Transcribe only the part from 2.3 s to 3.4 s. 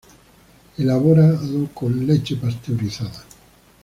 pasteurizada.